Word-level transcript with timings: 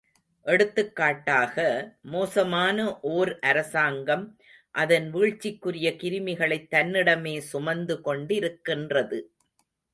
எடுத்துக்காட்டாக, 0.43 1.55
மோசமான 2.01 2.99
ஓர் 2.99 3.39
அரசாங்கம், 3.39 4.39
அதன் 4.71 5.13
வீழ்ச்சிக்குரிய 5.13 5.95
கிருமிகளைத் 5.95 6.67
தன்னிடமே 6.71 7.39
சுமந்து 7.39 8.01
கொண்டிருக்கின்றது. 8.05 9.21